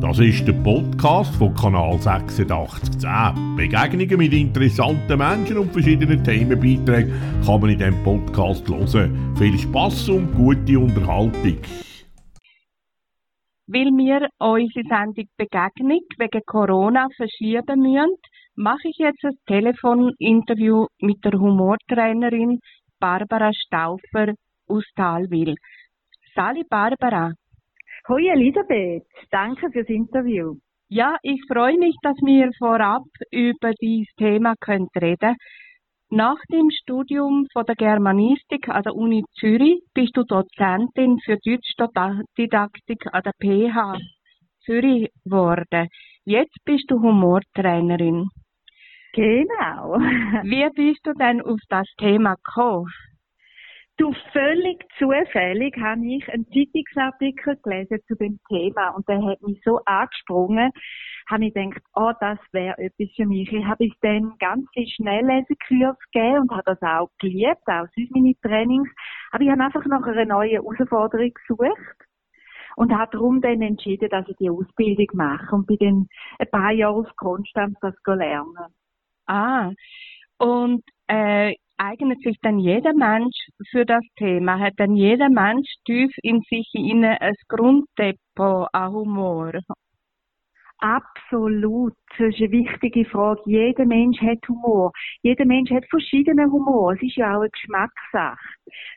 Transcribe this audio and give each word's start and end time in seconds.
Das 0.00 0.18
ist 0.18 0.46
der 0.46 0.52
Podcast 0.52 1.34
von 1.36 1.54
Kanal 1.54 1.94
8610. 1.94 3.56
Begegnungen 3.56 4.18
mit 4.18 4.32
interessanten 4.34 5.18
Menschen 5.18 5.56
und 5.56 5.72
verschiedenen 5.72 6.22
Themenbeiträgen 6.22 7.14
kann 7.44 7.60
man 7.60 7.70
in 7.70 7.78
diesem 7.78 8.02
Podcast 8.04 8.68
hören. 8.68 9.34
Viel 9.36 9.58
Spass 9.58 10.08
und 10.10 10.34
gute 10.34 10.78
Unterhaltung. 10.78 11.56
Weil 13.66 13.90
wir 13.96 14.28
unsere 14.38 14.84
Sendung 14.86 15.28
Begegnung 15.38 16.02
wegen 16.18 16.42
Corona 16.44 17.08
verschieben 17.16 17.80
müssen, 17.80 18.16
mache 18.54 18.88
ich 18.88 18.98
jetzt 18.98 19.24
ein 19.24 19.32
Telefoninterview 19.46 20.86
mit 21.00 21.24
der 21.24 21.32
Humortrainerin 21.32 22.60
Barbara 23.00 23.50
Stauffer 23.54 24.34
aus 24.68 24.84
Talwil. 24.94 25.54
Sali 26.34 26.64
Barbara. 26.68 27.32
Hoi 28.08 28.28
Elisabeth, 28.28 29.02
danke 29.32 29.68
fürs 29.72 29.88
Interview. 29.88 30.54
Ja, 30.88 31.16
ich 31.22 31.40
freue 31.48 31.76
mich, 31.76 31.96
dass 32.02 32.14
wir 32.24 32.52
vorab 32.56 33.02
über 33.32 33.72
dieses 33.82 34.14
Thema 34.16 34.54
können 34.60 34.86
reden 34.94 35.34
Nach 36.08 36.38
dem 36.52 36.70
Studium 36.70 37.48
von 37.52 37.64
der 37.64 37.74
Germanistik 37.74 38.68
an 38.68 38.84
der 38.84 38.94
Uni 38.94 39.24
Zürich 39.40 39.82
bist 39.92 40.16
du 40.16 40.22
Dozentin 40.22 41.18
für 41.24 41.36
Deutschdidaktik 41.44 43.06
an 43.10 43.22
der 43.24 43.32
PH 43.42 43.98
Zürich 44.64 45.10
geworden. 45.24 45.88
Jetzt 46.24 46.58
bist 46.64 46.88
du 46.88 47.00
Humortrainerin. 47.02 48.28
Genau. 49.14 49.98
Wie 50.44 50.70
bist 50.76 51.00
du 51.04 51.12
denn 51.14 51.40
auf 51.40 51.58
das 51.68 51.88
Thema 51.98 52.36
gekommen? 52.36 52.86
Du, 53.98 54.12
völlig 54.32 54.84
zufällig 54.98 55.74
habe 55.78 56.06
ich 56.06 56.28
einen 56.28 56.46
Zeitungsartikel 56.52 57.56
gelesen 57.62 57.98
zu 58.06 58.14
dem 58.16 58.38
Thema 58.46 58.90
und 58.90 59.08
der 59.08 59.24
hat 59.24 59.40
mich 59.40 59.58
so 59.64 59.80
angesprungen, 59.86 60.70
habe 61.30 61.46
ich 61.46 61.54
gedacht, 61.54 61.82
oh, 61.94 62.12
das 62.20 62.38
wäre 62.52 62.76
etwas 62.76 63.08
für 63.16 63.24
mich. 63.24 63.50
Ich 63.50 63.64
habe 63.64 63.86
es 63.86 63.92
dann 64.02 64.34
ganz 64.38 64.68
viel 64.74 64.86
Schnelllesekurs 64.86 65.96
gegeben 66.12 66.40
und 66.40 66.50
habe 66.50 66.62
das 66.66 66.82
auch 66.82 67.08
geliebt, 67.18 67.66
auch 67.66 67.86
sonst 67.96 68.10
meine 68.10 68.34
Trainings. 68.42 68.90
Aber 69.30 69.44
ich 69.44 69.50
habe 69.50 69.64
einfach 69.64 69.86
nach 69.86 70.06
einer 70.06 70.26
neuen 70.26 70.50
Herausforderung 70.50 71.32
gesucht 71.32 71.96
und 72.76 72.92
habe 72.92 73.12
darum 73.12 73.40
dann 73.40 73.62
entschieden, 73.62 74.10
dass 74.10 74.28
ich 74.28 74.36
die 74.36 74.50
Ausbildung 74.50 75.08
mache 75.14 75.56
und 75.56 75.66
bin 75.66 75.78
dann 75.78 76.08
ein 76.38 76.50
paar 76.50 76.72
Jahre 76.72 76.96
auf 76.96 77.16
Konstanz 77.16 77.78
das 77.80 77.94
lernen. 78.04 78.74
Ah, 79.26 79.72
und 80.38 80.84
äh, 81.06 81.54
eignet 81.78 82.20
sich 82.22 82.38
dann 82.42 82.58
jeder 82.58 82.94
Mensch 82.94 83.36
für 83.70 83.84
das 83.84 84.04
Thema? 84.16 84.58
Hat 84.58 84.74
dann 84.76 84.94
jeder 84.94 85.28
Mensch 85.28 85.68
tief 85.84 86.12
in 86.22 86.40
sich 86.48 86.68
inne 86.74 87.20
ein 87.20 87.34
Grunddepot 87.48 88.68
an 88.72 88.92
Humor? 88.92 89.52
Absolut. 90.78 91.94
Das 92.18 92.28
ist 92.28 92.40
eine 92.40 92.50
wichtige 92.50 93.04
Frage. 93.06 93.40
Jeder 93.46 93.86
Mensch 93.86 94.20
hat 94.20 94.38
Humor. 94.48 94.92
Jeder 95.22 95.46
Mensch 95.46 95.70
hat 95.70 95.84
verschiedenen 95.88 96.52
Humor. 96.52 96.92
Es 96.92 97.02
ist 97.02 97.16
ja 97.16 97.36
auch 97.36 97.40
eine 97.40 97.50
Geschmackssache. 97.50 98.36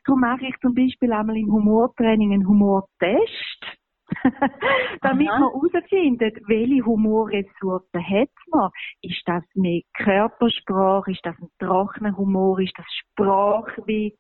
Darum 0.06 0.20
mache 0.22 0.46
ich 0.46 0.56
zum 0.62 0.74
Beispiel 0.74 1.14
einmal 1.14 1.38
im 1.38 1.52
Humortraining 1.52 2.34
einen 2.34 2.48
Humortest. 2.48 3.79
damit 5.02 5.30
Aha. 5.30 5.40
man 5.40 5.50
herausfindet, 5.50 6.38
welche 6.48 6.86
Humorressourcen 6.86 8.04
hat 8.04 8.30
man. 8.52 8.70
Ist 9.02 9.22
das 9.26 9.44
mehr 9.56 9.82
Körpersprache? 9.94 11.12
Ist 11.12 11.26
das 11.26 11.36
ein 11.40 11.50
trockener 11.60 12.16
Humor? 12.18 12.60
Ist 12.60 12.78
das 12.78 12.86
Sprachwitz? 12.92 14.18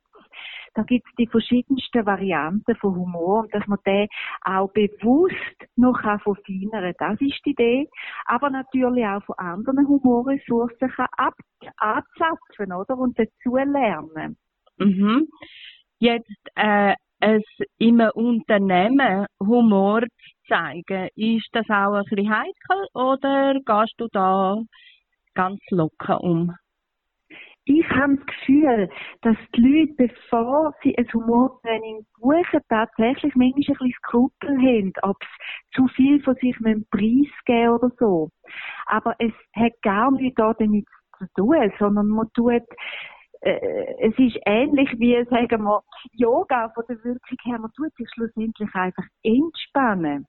Da 0.75 0.83
gibt 0.83 1.07
es 1.07 1.15
die 1.15 1.27
verschiedensten 1.27 2.05
Varianten 2.05 2.75
von 2.75 2.95
Humor 2.95 3.41
und 3.41 3.53
dass 3.53 3.65
man 3.67 3.79
den 3.85 4.07
auch 4.41 4.71
bewusst 4.71 5.35
noch 5.75 5.99
verfeinern 5.99 6.93
kann. 6.97 7.17
Das 7.17 7.21
ist 7.21 7.39
die 7.45 7.51
Idee. 7.51 7.89
Aber 8.25 8.49
natürlich 8.49 9.05
auch 9.05 9.23
von 9.23 9.35
anderen 9.37 9.87
Humorressourcen 9.87 10.89
kann 10.89 11.07
ab 11.17 11.33
anzapfen, 11.77 12.71
oder? 12.71 12.97
Und 12.97 13.17
dazu 13.17 13.55
lernen. 13.55 14.37
Mhm. 14.77 15.27
Jetzt, 15.99 16.29
äh, 16.55 16.93
es 17.19 17.43
im 17.77 17.99
Unternehmen 18.13 19.25
Humor 19.39 20.01
zu 20.01 20.47
zeigen, 20.47 21.09
ist 21.15 21.49
das 21.51 21.69
auch 21.69 21.93
ein 21.93 22.03
bisschen 22.05 22.29
heikel 22.29 22.87
oder 22.93 23.53
gehst 23.65 23.93
du 23.97 24.07
da 24.11 24.57
ganz 25.33 25.59
locker 25.69 26.21
um? 26.21 26.55
Ich 27.65 27.87
habe 27.91 28.15
das 28.15 28.25
Gefühl, 28.25 28.89
dass 29.21 29.37
die 29.55 29.61
Leute, 29.61 29.93
bevor 30.07 30.73
sie 30.81 30.97
ein 30.97 31.05
Humortraining 31.13 32.03
buchen, 32.19 32.61
tatsächlich 32.67 33.35
manchmal 33.35 33.47
ein 33.47 33.53
bisschen 33.53 33.93
Skrupel 33.97 34.57
haben, 34.57 34.93
ob 35.03 35.17
sie 35.21 35.75
zu 35.75 35.87
viel 35.89 36.19
von 36.23 36.33
sich 36.35 36.55
preisgeben 36.89 37.69
oder 37.69 37.91
so. 37.99 38.29
Aber 38.87 39.13
es 39.19 39.33
hat 39.53 39.73
gar 39.83 40.09
nichts 40.09 40.35
damit 40.35 40.85
zu 41.19 41.25
tun, 41.35 41.71
sondern 41.77 42.07
man 42.07 42.27
tut 42.33 42.63
äh, 43.41 43.95
es 43.99 44.17
ist 44.17 44.37
ähnlich 44.45 44.89
wie, 44.97 45.23
sagen 45.29 45.63
wir, 45.63 45.81
Yoga 46.11 46.69
von 46.69 46.83
der 46.89 46.97
Wirkung 47.03 47.37
her. 47.43 47.59
Man 47.59 47.71
tut 47.73 47.93
sich 47.95 48.09
schlussendlich 48.13 48.69
einfach 48.73 49.05
entspannen. 49.23 50.25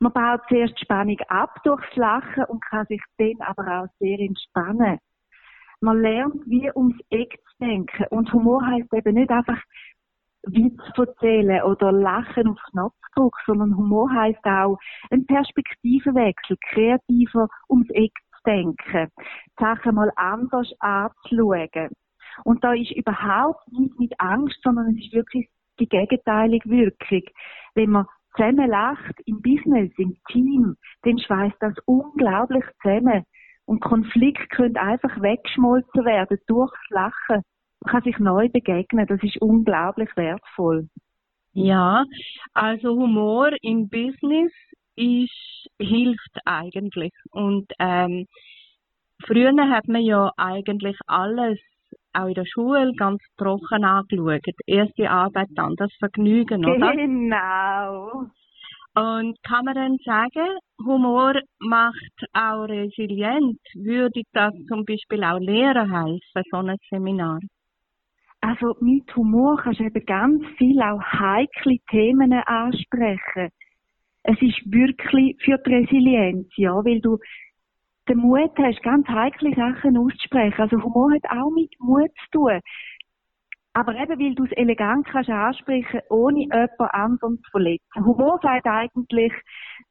Man 0.00 0.12
baut 0.12 0.40
zuerst 0.48 0.78
Spannung 0.80 1.18
ab 1.28 1.62
durchs 1.64 1.94
Lachen 1.96 2.44
und 2.44 2.64
kann 2.64 2.86
sich 2.86 3.00
dann 3.18 3.40
aber 3.40 3.82
auch 3.82 3.86
sehr 3.98 4.18
entspannen. 4.18 4.98
Man 5.80 6.00
lernt, 6.00 6.46
wie 6.46 6.70
ums 6.74 6.98
Eck 7.10 7.32
zu 7.32 7.64
denken. 7.64 8.04
Und 8.10 8.32
Humor 8.32 8.64
heißt 8.66 8.92
eben 8.92 9.14
nicht 9.14 9.30
einfach 9.30 9.60
Witz 10.46 10.80
erzählen 10.96 11.62
oder 11.62 11.92
Lachen 11.92 12.48
auf 12.48 12.58
Knopfdruck, 12.70 13.36
sondern 13.46 13.76
Humor 13.76 14.10
heißt 14.10 14.44
auch 14.44 14.78
ein 15.10 15.26
Perspektivenwechsel, 15.26 16.56
kreativer 16.70 17.48
ums 17.68 17.88
Eck 17.90 18.12
zu 18.36 18.42
denken, 18.46 19.10
Sachen 19.58 19.94
mal 19.94 20.10
anders 20.16 20.70
anzuschauen. 20.80 21.90
Und 22.42 22.64
da 22.64 22.72
ist 22.72 22.90
überhaupt 22.92 23.70
nicht 23.72 23.98
mit 23.98 24.12
Angst, 24.18 24.58
sondern 24.62 24.88
es 24.96 25.04
ist 25.04 25.12
wirklich 25.12 25.48
die 25.78 25.88
gegenteilige 25.88 26.68
Wirkung. 26.68 27.22
Wenn 27.74 27.90
man 27.90 28.06
zusammen 28.36 28.68
lacht, 28.68 29.20
im 29.26 29.40
Business, 29.42 29.92
im 29.98 30.16
Team, 30.28 30.76
dann 31.02 31.18
schweißt 31.18 31.56
das 31.60 31.74
unglaublich 31.86 32.64
zusammen. 32.82 33.24
Und 33.66 33.80
Konflikt 33.80 34.50
können 34.50 34.76
einfach 34.76 35.22
weggeschmolzen 35.22 36.04
werden 36.04 36.38
durchs 36.46 36.90
Lachen. 36.90 37.42
Man 37.80 37.92
kann 37.92 38.02
sich 38.02 38.18
neu 38.18 38.48
begegnen. 38.48 39.06
Das 39.06 39.22
ist 39.22 39.40
unglaublich 39.40 40.10
wertvoll. 40.16 40.88
Ja, 41.52 42.04
also 42.52 42.90
Humor 42.96 43.50
im 43.62 43.88
Business 43.88 44.52
ist, 44.96 45.68
hilft 45.78 46.38
eigentlich. 46.44 47.12
Und 47.30 47.72
ähm, 47.78 48.26
früher 49.24 49.52
hat 49.70 49.86
man 49.88 50.02
ja 50.02 50.32
eigentlich 50.36 50.98
alles 51.06 51.58
auch 52.14 52.26
in 52.28 52.34
der 52.34 52.46
Schule 52.46 52.92
ganz 52.96 53.22
trocken 53.36 53.84
angeschaut. 53.84 54.42
Erst 54.66 54.96
die 54.96 55.08
Arbeit, 55.08 55.48
dann 55.54 55.74
das 55.76 55.92
Vergnügen, 55.98 56.64
oder? 56.64 56.92
Genau. 56.92 58.26
Und 58.96 59.36
kann 59.42 59.64
man 59.64 59.74
dann 59.74 59.96
sagen, 60.04 60.56
Humor 60.84 61.34
macht 61.58 62.24
auch 62.32 62.64
resilient? 62.64 63.58
Würde 63.74 64.22
das 64.32 64.54
zum 64.68 64.84
Beispiel 64.84 65.24
auch 65.24 65.40
Lehrer 65.40 65.90
helfen, 65.90 66.42
so 66.50 66.58
ein 66.58 66.76
Seminar? 66.88 67.40
Also 68.40 68.76
mit 68.80 69.14
Humor 69.16 69.56
kannst 69.56 69.80
du 69.80 69.84
eben 69.84 70.06
ganz 70.06 70.44
viel 70.58 70.80
auch 70.80 71.00
heikle 71.00 71.78
Themen 71.90 72.32
ansprechen. 72.32 73.48
Es 74.22 74.40
ist 74.40 74.60
wirklich 74.70 75.36
für 75.42 75.58
die 75.58 75.74
Resilienz, 75.74 76.46
ja, 76.56 76.72
weil 76.72 77.00
du 77.00 77.18
den 78.08 78.18
Mut 78.18 78.50
hast, 78.58 78.82
ganz 78.82 79.06
heikle 79.08 79.54
Sachen 79.54 79.96
auszusprechen. 79.96 80.60
Also 80.60 80.82
Humor 80.82 81.12
hat 81.12 81.24
auch 81.30 81.50
mit 81.50 81.72
Mut 81.78 82.10
zu 82.24 82.38
tun. 82.38 82.60
Aber 83.76 83.94
eben, 83.96 84.20
weil 84.20 84.34
du 84.36 84.44
es 84.44 84.52
elegant 84.52 85.06
kannst 85.08 85.28
ansprechen, 85.28 86.00
ohne 86.08 86.40
jemand 86.42 86.80
anderen 86.80 87.38
zu 87.42 87.50
verletzen. 87.50 88.04
Humor 88.04 88.38
sagt 88.40 88.66
eigentlich, 88.66 89.32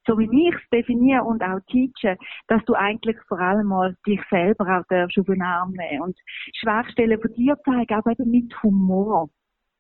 so 0.08 0.18
wie 0.18 0.48
ich 0.48 0.56
es 0.56 0.70
definiere 0.70 1.24
und 1.24 1.44
auch 1.44 1.60
teache, 1.68 2.18
dass 2.48 2.64
du 2.66 2.76
eigentlich 2.76 3.18
vor 3.28 3.40
allem 3.40 3.68
mal 3.68 3.96
dich 4.08 4.22
selber 4.30 4.64
auch 4.66 4.88
darfst 4.88 5.18
auf 5.18 5.26
den 5.26 5.42
Arm 5.42 5.72
nehmen 5.72 6.02
und 6.02 6.18
Schwachstellen 6.56 7.20
von 7.20 7.34
dir 7.34 7.58
zeigen, 7.66 7.94
aber 7.94 8.12
eben 8.12 8.32
mit 8.32 8.64
Humor. 8.64 9.30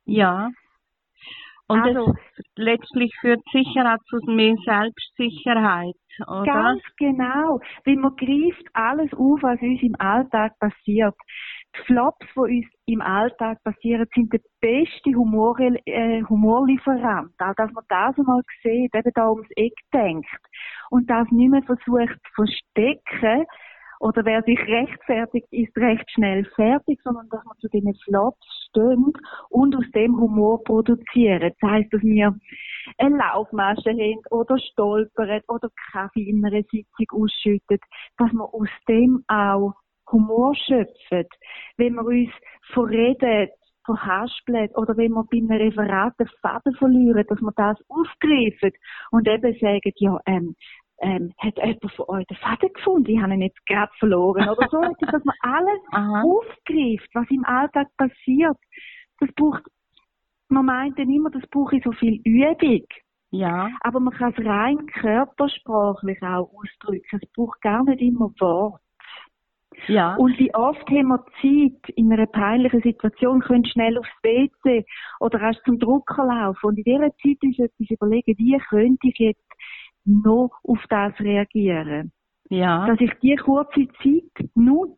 Ja. 0.06 0.50
Und 1.74 1.82
also, 1.84 2.14
letztlich 2.56 3.14
führt 3.20 3.42
sicher 3.52 3.94
auch 3.94 4.04
zu 4.10 4.20
mehr 4.32 4.56
Selbstsicherheit, 4.66 5.96
oder? 6.28 6.44
Ganz 6.44 6.82
genau. 6.98 7.60
Weil 7.86 7.96
man 7.96 8.16
greift 8.16 8.68
alles 8.74 9.12
auf, 9.14 9.42
was 9.42 9.62
uns 9.62 9.82
im 9.82 9.96
Alltag 10.00 10.58
passiert. 10.60 11.16
Die 11.76 11.82
Flops, 11.86 12.26
die 12.36 12.40
uns 12.40 12.66
im 12.86 13.02
Alltag 13.02 13.58
passieren, 13.64 14.06
sind 14.14 14.32
der 14.32 14.42
beste 14.62 15.16
Humor, 15.16 15.60
äh, 15.60 16.24
Humorlieferant. 16.24 17.32
Auch, 17.40 17.56
dass 17.56 17.72
man 17.72 17.84
das 17.90 18.18
einmal 18.18 18.42
sieht, 18.62 18.94
eben 18.96 19.12
da 19.16 19.30
ums 19.30 19.50
Eck 19.56 19.74
denkt. 19.94 20.30
Und 20.90 21.10
das 21.10 21.28
nicht 21.32 21.50
mehr 21.50 21.64
versucht 21.64 22.20
zu 22.26 22.34
verstecken, 22.36 23.46
oder 24.00 24.26
wer 24.26 24.44
sich 24.44 24.60
rechtfertigt, 24.60 25.48
ist 25.52 25.78
recht 25.78 26.12
schnell 26.12 26.44
fertig, 26.56 27.00
sondern 27.06 27.30
dass 27.30 27.42
wir 27.46 27.56
zu 27.62 27.70
diesen 27.70 27.96
Flops 28.04 28.63
stehen 28.74 29.14
und 29.50 29.76
aus 29.76 29.90
dem 29.94 30.20
Humor 30.20 30.64
produzieren. 30.64 31.54
Das 31.60 31.70
heisst, 31.70 31.94
dass 31.94 32.02
wir 32.02 32.36
eine 32.98 33.18
Laufmasche 33.18 33.92
haben 33.92 34.22
oder 34.32 34.58
stolpern 34.58 35.42
oder 35.48 35.70
Kaffee 35.92 36.30
in 36.30 36.44
einer 36.44 36.64
Sitzung 36.64 37.06
ausschütten, 37.12 37.80
dass 38.18 38.32
wir 38.32 38.54
aus 38.54 38.70
dem 38.88 39.24
auch 39.28 39.74
Humor 40.12 40.54
schöpfen. 40.56 41.26
Wenn 41.78 41.96
wir 41.96 42.06
uns 42.06 42.30
verreden, 42.74 43.50
verhaspeln 43.86 44.70
oder 44.76 44.96
wenn 44.96 45.12
wir 45.12 45.24
bei 45.30 45.38
einem 45.38 45.52
Referat 45.52 46.14
den 46.20 46.28
Faden 46.42 46.74
verlieren, 46.76 47.26
dass 47.28 47.42
wir 47.42 47.52
das 47.56 47.78
aufgreifen 47.90 48.72
und 49.12 49.28
eben 49.28 49.54
sagen, 49.60 49.92
ja, 49.96 50.20
ähm, 50.26 50.56
ähm, 51.04 51.34
hat 51.38 51.58
jemand 51.58 51.92
von 51.96 52.06
euch 52.08 52.26
den 52.28 52.38
Faden 52.38 52.74
gefunden? 52.74 53.12
Ich 53.12 53.22
habe 53.22 53.34
ihn 53.34 53.42
jetzt 53.42 53.66
gerade 53.66 53.92
verloren 54.00 54.50
oder 54.50 54.68
so. 54.70 54.82
dass 54.82 55.24
man 55.24 55.36
alles 55.42 55.82
aufgreift, 55.92 57.10
was 57.14 57.30
im 57.30 57.46
Alltag 57.46 57.88
passiert. 57.98 58.58
Das 59.20 59.30
braucht, 59.36 59.64
man 60.50 60.66
meint 60.66 60.98
dann 60.98 61.10
immer, 61.10 61.30
das 61.30 61.48
brauche 61.50 61.78
ich 61.78 61.84
so 61.84 61.92
viel 61.92 62.22
Übung. 62.24 62.86
Ja. 63.32 63.70
Aber 63.82 64.00
man 64.00 64.14
kann 64.14 64.34
es 64.38 64.46
rein 64.46 64.86
körpersprachlich 64.88 66.22
auch 66.22 66.52
ausdrücken. 66.54 67.20
Es 67.22 67.32
braucht 67.34 67.62
gar 67.62 67.84
nicht 67.84 68.02
immer 68.02 68.32
Wort. 68.40 68.80
Ja. 69.88 70.16
Und 70.16 70.38
wie 70.40 70.54
oft 70.54 70.88
haben 70.90 71.08
wir 71.08 71.26
Zeit 71.42 71.96
in 71.96 72.12
einer 72.12 72.26
peinlichen 72.26 72.82
Situation, 72.82 73.42
können 73.42 73.66
schnell 73.66 73.98
aufs 73.98 74.10
WC 74.22 74.86
oder 75.20 75.42
erst 75.42 75.64
zum 75.66 75.80
Drucker 75.80 76.26
laufen. 76.26 76.68
Und 76.68 76.78
in 76.78 76.84
dieser 76.84 77.10
Zeit 77.18 77.38
ist 77.42 77.60
etwas 77.60 77.90
überlegen, 77.90 78.38
wie 78.38 78.58
könnte 78.70 79.08
ich 79.08 79.18
jetzt 79.18 79.43
noch 80.06 80.52
auf 80.64 80.80
das 80.90 81.18
reagieren? 81.20 82.12
Ja. 82.50 82.86
Dass 82.88 83.00
ich 83.00 83.12
die 83.22 83.36
kurze 83.36 83.88
Zeit 84.02 84.50
nutze, 84.56 84.98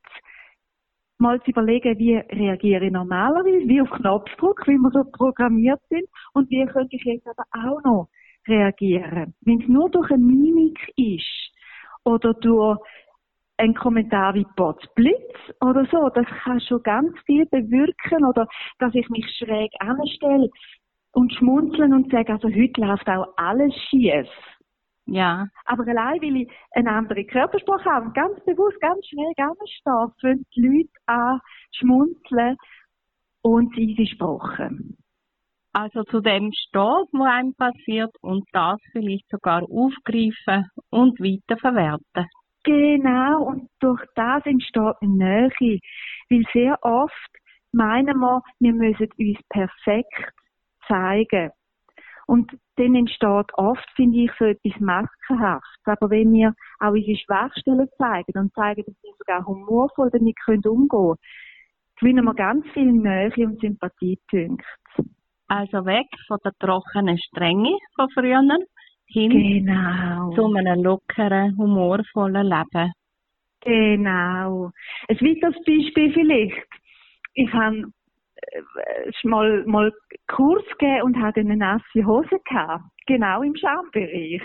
mal 1.17 1.41
zu 1.43 1.51
überlegen, 1.51 1.97
wie 1.97 2.15
reagiere 2.15 2.85
ich 2.85 2.91
normalerweise, 2.91 3.67
wie 3.67 3.81
auf 3.81 3.89
Knopfdruck, 3.89 4.67
wie 4.67 4.77
wir 4.77 4.91
so 4.91 5.03
programmiert 5.11 5.81
sind, 5.89 6.05
und 6.33 6.49
wie 6.49 6.65
könnte 6.65 6.95
ich 6.95 7.03
jetzt 7.03 7.27
aber 7.27 7.45
auch 7.51 7.81
noch 7.83 8.09
reagieren. 8.47 9.33
Wenn 9.41 9.61
es 9.61 9.67
nur 9.67 9.89
durch 9.89 10.11
eine 10.11 10.23
Mimik 10.23 10.79
ist, 10.97 11.45
oder 12.05 12.33
durch 12.35 12.79
ein 13.57 13.73
Kommentar 13.73 14.33
wie 14.35 14.45
Potzblitz 14.55 15.33
oder 15.61 15.85
so, 15.91 16.09
das 16.09 16.25
kann 16.43 16.59
schon 16.61 16.83
ganz 16.83 17.17
viel 17.25 17.45
bewirken 17.45 18.25
oder 18.25 18.47
dass 18.79 18.93
ich 18.93 19.09
mich 19.09 19.25
schräg 19.37 19.71
anstelle 19.79 20.49
und 21.13 21.33
schmunzeln 21.33 21.93
und 21.93 22.11
sage, 22.11 22.33
also 22.33 22.49
heute 22.49 22.81
läuft 22.81 23.07
auch 23.09 23.27
alles 23.37 23.73
schief. 23.89 24.27
Ja. 25.07 25.47
Aber 25.65 25.87
allein, 25.87 26.21
weil 26.21 26.35
ich 26.37 26.51
eine 26.71 26.91
andere 26.91 27.23
Körpersprache 27.25 27.85
habe 27.85 28.05
und 28.07 28.13
ganz 28.15 28.39
bewusst, 28.45 28.79
ganz 28.81 29.05
schnell 29.07 29.33
stehe, 29.35 30.11
fangen 30.21 30.45
die 30.55 30.61
Leute 30.61 30.89
an 31.05 31.39
schmunzeln 31.71 32.57
und 33.41 33.75
sie 33.75 33.93
gesprochen. 33.93 34.97
Also 35.73 36.03
zu 36.03 36.21
dem 36.21 36.51
stehen, 36.53 36.81
was 37.11 37.33
einem 37.33 37.53
passiert 37.55 38.15
und 38.21 38.45
das 38.53 38.79
vielleicht 38.93 39.29
sogar 39.29 39.61
aufgreifen 39.63 40.69
und 40.89 41.19
weiterverwerten. 41.19 42.27
Genau, 42.63 43.43
und 43.43 43.69
durch 43.79 44.01
das 44.15 44.43
entsteht 44.45 44.95
eine 45.01 45.49
Nähe. 45.59 45.79
Weil 46.29 46.43
sehr 46.53 46.79
oft 46.81 47.29
meinen 47.73 48.17
wir, 48.17 48.41
wir 48.59 48.73
müssen 48.73 49.09
uns 49.19 49.37
perfekt 49.49 50.31
zeigen. 50.87 51.51
Und 52.27 52.51
dann 52.77 52.95
entsteht 52.95 53.53
oft, 53.53 53.87
finde 53.95 54.19
ich, 54.19 54.31
so 54.39 54.45
etwas 54.45 54.79
Maskenhaftes. 54.79 55.85
Aber 55.85 56.09
wenn 56.09 56.33
wir 56.33 56.53
auch 56.79 56.91
unsere 56.91 57.17
Schwachstellen 57.17 57.87
zeigen 57.97 58.39
und 58.39 58.53
zeigen, 58.53 58.83
dass 58.85 58.95
wir 59.03 59.13
sogar 59.19 59.45
humorvoll 59.45 60.09
damit 60.11 60.35
umgehen 60.47 60.87
können, 60.89 61.15
gewinnen 61.99 62.25
wir 62.25 62.33
ganz 62.33 62.65
viel 62.73 62.91
Nähe 62.91 63.31
und 63.37 63.59
Sympathiepunkte. 63.59 64.65
Also 65.47 65.85
weg 65.85 66.07
von 66.27 66.39
der 66.43 66.53
trockenen 66.59 67.19
Strenge 67.19 67.77
von 67.95 68.09
früher 68.09 68.41
hin 69.07 69.29
genau. 69.29 70.33
zu 70.33 70.45
einem 70.45 70.83
lockeren, 70.83 71.55
humorvollen 71.57 72.47
Leben. 72.47 72.91
Genau. 73.61 74.71
Ein 75.07 75.17
weiteres 75.21 75.55
Beispiel 75.63 76.13
vielleicht. 76.13 76.67
Ich 77.35 77.51
habe 77.53 77.85
mal, 79.23 79.63
mal 79.65 79.91
Kurs 80.27 80.63
gegeben 80.77 81.03
und 81.03 81.21
hatte 81.21 81.41
eine 81.41 81.57
nasse 81.57 82.05
Hose 82.05 82.39
gehabt. 82.45 82.83
Genau 83.07 83.41
im 83.41 83.55
Schambereich. 83.55 84.41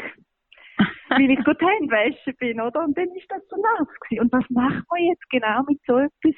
Weil 1.11 1.31
ich 1.31 1.45
gut 1.45 1.61
Händewaschen 1.61 2.35
bin, 2.39 2.61
oder? 2.61 2.85
Und 2.85 2.97
dann 2.97 3.09
ist 3.15 3.31
das 3.31 3.47
so 3.49 3.57
nass 3.57 3.89
gewesen. 4.01 4.23
Und 4.23 4.33
was 4.33 4.49
macht 4.51 4.85
man 4.91 5.03
jetzt 5.05 5.29
genau 5.31 5.63
mit 5.69 5.81
so 5.87 5.99
etwas? 5.99 6.35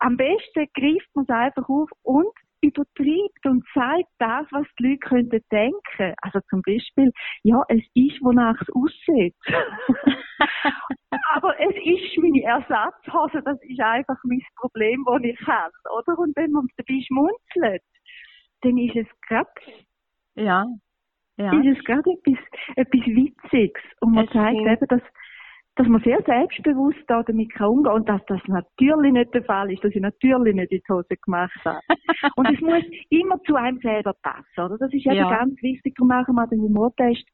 Am 0.00 0.16
besten 0.16 0.66
greift 0.74 1.08
man 1.14 1.24
es 1.24 1.30
einfach 1.30 1.68
auf 1.68 1.90
und 2.02 2.34
übertreibt 2.74 3.46
und 3.46 3.64
sagt 3.74 4.08
das, 4.18 4.46
was 4.50 4.66
die 4.78 4.88
Leute 4.88 4.98
könnten 4.98 5.40
denken. 5.50 6.14
Also 6.22 6.40
zum 6.50 6.62
Beispiel, 6.62 7.12
ja, 7.42 7.62
es 7.68 7.82
ist, 7.94 8.20
wonach 8.22 8.60
es 8.60 8.68
aussieht. 8.74 9.34
Aber 11.34 11.54
es 11.60 11.74
ist 11.76 12.18
meine 12.18 12.42
Ersatzhose, 12.42 13.42
das 13.44 13.58
ist 13.62 13.80
einfach 13.80 14.16
mein 14.24 14.42
Problem, 14.56 15.04
das 15.06 15.22
ich 15.22 15.46
habe, 15.46 15.72
oder? 15.96 16.18
Und 16.18 16.36
wenn 16.36 16.50
man 16.50 16.66
dabei 16.76 17.00
schmunzelt, 17.06 17.82
dann 18.62 18.78
ist 18.78 18.96
es 18.96 19.06
gerade, 19.28 19.50
ja, 20.34 20.66
ja. 21.36 21.52
ist 21.52 21.78
es 21.78 21.84
gerade 21.84 22.10
etwas, 22.10 22.44
etwas 22.76 23.06
Witziges. 23.06 23.82
Und 24.00 24.14
man 24.14 24.26
es 24.26 24.32
zeigt 24.32 24.60
eben, 24.60 24.88
dass 24.88 25.02
dass 25.76 25.88
man 25.88 26.00
sehr 26.02 26.22
selbstbewusst 26.22 27.02
da 27.08 27.22
damit 27.22 27.52
kann 27.52 27.68
umgehen 27.68 27.92
und 27.92 28.08
dass 28.08 28.24
das 28.26 28.40
natürlich 28.46 29.12
nicht 29.12 29.34
der 29.34 29.42
Fall 29.44 29.72
ist, 29.72 29.82
dass 29.82 29.94
ich 29.94 30.00
natürlich 30.00 30.54
nicht 30.54 30.72
in 30.72 30.80
die 30.86 30.92
Hose 30.92 31.16
gemacht 31.16 31.58
habe. 31.64 31.80
und 32.36 32.52
es 32.52 32.60
muss 32.60 32.84
immer 33.10 33.42
zu 33.42 33.56
einem 33.56 33.78
selber 33.80 34.14
passen, 34.22 34.60
oder? 34.60 34.78
Das 34.78 34.92
ist 34.92 35.04
eben 35.06 35.16
ja. 35.16 35.28
ganz 35.28 35.60
wichtig. 35.62 35.94
Darum 35.96 36.08
machen 36.08 36.34
wir 36.34 36.46
den 36.46 36.60
Humortest. 36.60 37.26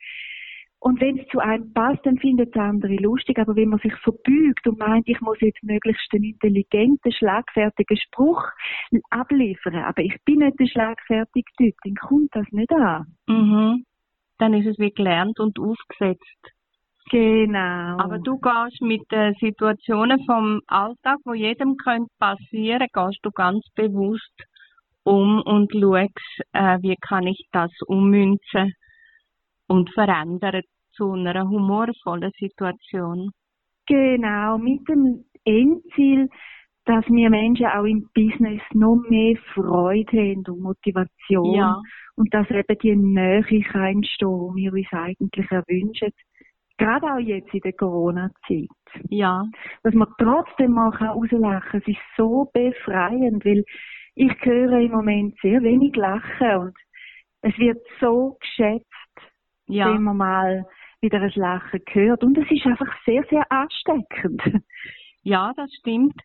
Und 0.82 0.98
wenn 1.02 1.18
es 1.18 1.28
zu 1.28 1.40
einem 1.40 1.74
passt, 1.74 2.06
dann 2.06 2.16
findet 2.16 2.56
es 2.56 2.60
andere 2.60 2.94
lustig. 2.94 3.38
Aber 3.38 3.54
wenn 3.54 3.68
man 3.68 3.80
sich 3.80 3.94
verbügt 3.96 4.66
und 4.66 4.78
meint, 4.78 5.06
ich 5.06 5.20
muss 5.20 5.38
jetzt 5.40 5.62
möglichst 5.62 6.08
einen 6.14 6.24
intelligenten, 6.24 7.12
schlagfertigen 7.12 7.98
Spruch 7.98 8.42
abliefern, 9.10 9.74
aber 9.74 10.02
ich 10.02 10.16
bin 10.24 10.38
nicht 10.38 10.58
der 10.58 10.66
schlagfertige 10.66 11.52
Typ, 11.58 11.74
dann 11.84 11.94
kommt 11.96 12.30
das 12.32 12.46
nicht 12.52 12.72
an. 12.72 13.14
Mhm. 13.28 13.84
Dann 14.38 14.54
ist 14.54 14.66
es 14.66 14.78
wie 14.78 14.90
gelernt 14.90 15.38
und 15.38 15.58
aufgesetzt. 15.58 16.54
Genau. 17.10 17.98
Aber 17.98 18.18
du 18.20 18.38
gehst 18.38 18.80
mit 18.80 19.02
den 19.10 19.34
Situationen 19.40 20.24
vom 20.26 20.60
Alltag, 20.68 21.18
wo 21.24 21.34
jedem 21.34 21.76
könnte 21.76 22.12
passieren, 22.20 22.86
gehst 22.92 23.18
du 23.22 23.30
ganz 23.32 23.64
bewusst 23.74 24.32
um 25.02 25.42
und 25.42 25.72
schaust, 25.72 26.40
äh, 26.52 26.78
wie 26.82 26.96
kann 27.00 27.26
ich 27.26 27.48
das 27.50 27.72
ummünzen 27.86 28.74
und 29.66 29.90
verändern 29.92 30.62
zu 30.92 31.12
einer 31.12 31.48
humorvollen 31.48 32.30
Situation. 32.38 33.30
Genau, 33.86 34.58
mit 34.58 34.88
dem 34.88 35.24
Endziel, 35.44 36.28
dass 36.84 37.04
wir 37.06 37.30
Menschen 37.30 37.66
auch 37.66 37.84
im 37.84 38.08
Business 38.14 38.62
noch 38.72 39.02
mehr 39.08 39.36
Freude 39.54 40.16
haben 40.16 40.44
und 40.46 40.60
Motivation. 40.60 41.54
Ja. 41.54 41.76
Und 42.14 42.32
dass 42.32 42.48
eben 42.50 42.78
die 42.82 42.96
Nähe 42.96 43.42
kann 43.62 43.96
entstehen, 43.96 44.54
die 44.56 44.62
wir 44.62 44.72
uns 44.72 44.92
eigentlich 44.92 45.50
erwünschen. 45.50 46.12
Gerade 46.80 47.12
auch 47.12 47.18
jetzt 47.18 47.52
in 47.52 47.60
der 47.60 47.74
Corona-Zeit. 47.74 48.68
Ja. 49.10 49.44
Dass 49.82 49.92
man 49.92 50.08
trotzdem 50.18 50.72
mal 50.72 50.88
rauslachen 50.88 51.60
kann. 51.60 51.80
Es 51.80 51.86
ist 51.86 52.00
so 52.16 52.50
befreiend, 52.54 53.44
weil 53.44 53.64
ich 54.14 54.32
höre 54.40 54.80
im 54.80 54.92
Moment 54.92 55.34
sehr 55.42 55.62
wenig 55.62 55.94
Lachen 55.94 56.56
und 56.56 56.74
es 57.42 57.56
wird 57.58 57.78
so 58.00 58.38
geschätzt, 58.40 58.86
ja. 59.66 59.92
wenn 59.92 60.04
man 60.04 60.16
mal 60.16 60.64
wieder 61.02 61.20
ein 61.20 61.32
Lachen 61.34 61.80
hört. 61.90 62.24
Und 62.24 62.38
es 62.38 62.50
ist 62.50 62.64
einfach 62.64 62.92
sehr, 63.04 63.24
sehr 63.28 63.44
ansteckend. 63.52 64.42
Ja, 65.22 65.52
das 65.54 65.70
stimmt. 65.80 66.18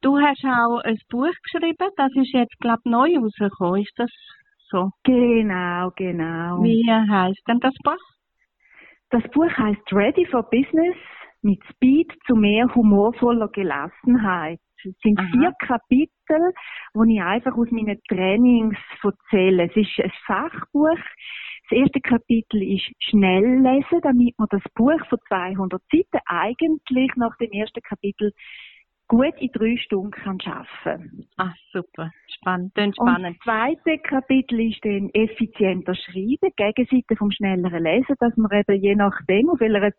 Du 0.00 0.18
hast 0.18 0.42
auch 0.42 0.78
ein 0.84 0.98
Buch 1.10 1.34
geschrieben, 1.42 1.90
das 1.98 2.10
ist 2.14 2.32
jetzt, 2.32 2.58
glaube 2.60 2.80
ich, 2.82 2.90
neu 2.90 3.18
rausgekommen. 3.18 3.82
Ist 3.82 3.92
das 3.96 4.10
so? 4.70 4.90
Genau, 5.04 5.90
genau. 5.96 6.62
Wie 6.62 6.82
heißt 6.88 7.42
denn 7.46 7.60
das 7.60 7.74
Buch? 7.84 8.17
Das 9.10 9.22
Buch 9.30 9.50
heißt 9.50 9.92
Ready 9.92 10.26
for 10.26 10.42
Business 10.50 10.96
mit 11.40 11.62
Speed 11.70 12.12
zu 12.26 12.34
mehr 12.34 12.72
humorvoller 12.74 13.48
Gelassenheit. 13.48 14.60
Es 14.84 14.94
sind 15.02 15.18
Aha. 15.18 15.28
vier 15.32 15.52
Kapitel, 15.66 16.52
wo 16.94 17.04
ich 17.04 17.20
einfach 17.20 17.56
aus 17.56 17.70
meinen 17.70 18.00
Trainings 18.08 18.76
erzähle. 19.02 19.64
Es 19.64 19.76
ist 19.76 19.98
ein 19.98 20.12
Fachbuch. 20.26 20.98
Das 21.70 21.78
erste 21.78 22.00
Kapitel 22.00 22.62
ist 22.62 22.90
schnell 23.00 23.60
lesen, 23.60 24.00
damit 24.02 24.38
man 24.38 24.48
das 24.50 24.62
Buch 24.74 25.00
von 25.08 25.18
200 25.28 25.82
Seiten 25.90 26.20
eigentlich 26.26 27.10
nach 27.16 27.36
dem 27.38 27.50
ersten 27.52 27.80
Kapitel 27.80 28.32
gut 29.08 29.34
in 29.38 29.50
drei 29.52 29.76
Stunden 29.78 30.10
kann 30.10 30.40
schaffen. 30.40 31.26
Ach, 31.36 31.54
super. 31.72 32.10
Spannend. 32.28 32.72
spannend. 32.76 32.98
Und 32.98 33.22
das 33.22 33.36
zweite 33.42 33.98
Kapitel 33.98 34.60
ist 34.60 34.84
dann 34.84 35.10
effizienter 35.14 35.94
Schreiben, 35.94 36.52
Gegenseite 36.56 37.16
vom 37.16 37.30
schnelleren 37.30 37.82
Lesen, 37.82 38.14
dass 38.20 38.36
man 38.36 38.52
eben 38.52 38.80
je 38.80 38.94
nachdem, 38.94 39.50
auf 39.50 39.60
welcher 39.60 39.92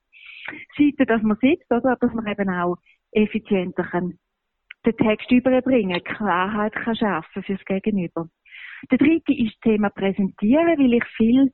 Seite 0.77 1.05
dass 1.05 1.21
man 1.21 1.37
sitzt, 1.41 1.69
oder, 1.71 1.97
dass 1.99 2.13
man 2.13 2.27
eben 2.27 2.49
auch 2.49 2.77
effizienter 3.11 3.83
kann 3.83 4.17
den 4.85 4.95
Text 4.95 5.29
überbringen, 5.31 6.01
Klarheit 6.03 6.73
kann 6.73 6.95
schaffen 6.95 7.43
fürs 7.43 7.63
Gegenüber. 7.65 8.29
Der 8.91 8.97
dritte 8.97 9.33
ist 9.33 9.55
das 9.55 9.59
Thema 9.61 9.89
Präsentieren, 9.89 10.79
weil 10.79 10.93
ich 10.93 11.03
viel 11.17 11.51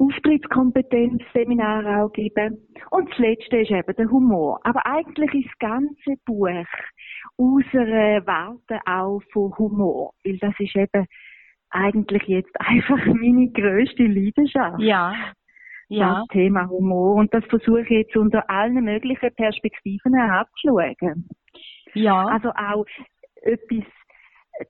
Auftrittskompetenzseminare 0.00 2.02
auch 2.02 2.12
gebe. 2.12 2.58
Und 2.90 3.10
das 3.10 3.18
letzte 3.18 3.58
ist 3.58 3.70
eben 3.70 3.96
der 3.96 4.10
Humor. 4.10 4.58
Aber 4.64 4.84
eigentlich 4.86 5.34
ist 5.34 5.50
das 5.60 5.70
ganze 5.70 6.14
Buch 6.24 6.48
unsere 7.36 8.22
Warte 8.26 8.80
auch 8.86 9.20
von 9.32 9.56
Humor, 9.58 10.12
weil 10.24 10.38
das 10.38 10.54
ist 10.58 10.74
eben 10.74 11.06
eigentlich 11.70 12.22
jetzt 12.24 12.54
einfach 12.60 13.04
meine 13.06 13.50
größte 13.50 14.04
Leidenschaft. 14.04 14.80
Ja. 14.80 15.14
Ja. 15.88 16.20
Das 16.20 16.28
Thema 16.28 16.68
Humor. 16.68 17.16
Und 17.16 17.34
das 17.34 17.44
versuche 17.46 17.82
ich 17.82 17.90
jetzt 17.90 18.16
unter 18.16 18.48
allen 18.48 18.84
möglichen 18.84 19.34
Perspektiven 19.34 20.14
abzuschauen. 20.14 21.28
Ja. 21.94 22.26
Also 22.26 22.50
auch 22.50 22.86
etwas 23.42 23.84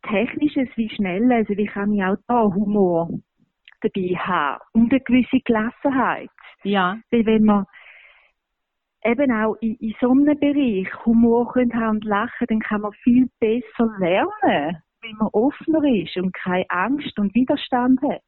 Technisches 0.08 0.68
wie 0.76 0.88
schnell, 0.88 1.30
also 1.30 1.54
wie 1.56 1.66
kann 1.66 1.92
ich 1.92 2.02
auch 2.02 2.16
da 2.26 2.44
Humor 2.44 3.10
dabei 3.80 4.14
haben 4.16 4.60
und 4.72 4.92
eine 4.92 5.00
gewisse 5.00 5.40
Gelassenheit. 5.44 6.30
Ja. 6.62 6.96
Weil 7.10 7.26
wenn 7.26 7.44
man 7.44 7.66
eben 9.04 9.32
auch 9.32 9.54
in, 9.60 9.76
in 9.76 9.94
so 10.00 10.10
einem 10.10 10.38
Bereich 10.38 10.88
Humor 11.04 11.52
können 11.52 11.75
haben 11.75 11.96
und 11.96 12.04
lachen, 12.04 12.46
dann 12.49 12.60
kann 12.60 12.82
man 12.82 12.92
viel 13.02 13.28
besser 13.38 13.90
lernen, 13.99 14.82
wenn 15.02 15.16
man 15.18 15.28
offener 15.32 15.84
ist 15.84 16.16
und 16.16 16.32
keine 16.34 16.68
Angst 16.68 17.18
und 17.18 17.34
Widerstand 17.34 18.00
hat. 18.02 18.20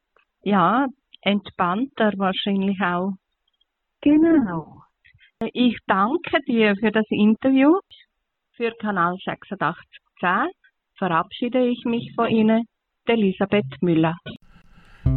Ja, 0.42 0.87
entspannter 1.21 2.12
wahrscheinlich 2.16 2.80
auch. 2.80 3.12
Genau. 4.00 4.82
Ich 5.52 5.78
danke 5.87 6.40
dir 6.47 6.75
für 6.76 6.90
das 6.90 7.06
Interview. 7.11 7.78
Für 8.54 8.73
Kanal 8.73 9.16
8610 9.26 10.50
verabschiede 10.97 11.66
ich 11.66 11.85
mich 11.85 12.12
von 12.14 12.28
Ihnen, 12.28 12.66
Elisabeth 13.06 13.80
Müller. 13.80 14.16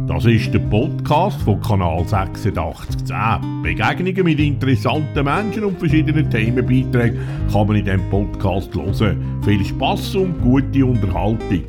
Das 0.06 0.24
ist 0.24 0.54
der 0.54 0.60
Podcast 0.60 1.42
von 1.42 1.60
Kanal 1.60 1.98
8610. 1.98 3.62
Begegnungen 3.62 4.24
mit 4.24 4.38
interessanten 4.38 5.24
Menschen 5.24 5.64
und 5.64 5.80
verschiedenen 5.80 6.30
Themenbeiträgen 6.30 7.18
kann 7.52 7.66
man 7.66 7.76
in 7.76 7.84
diesem 7.84 8.08
Podcast 8.08 8.72
hören. 8.72 9.42
Viel 9.44 9.64
Spaß 9.64 10.14
und 10.14 10.40
gute 10.42 10.86
Unterhaltung. 10.86 11.64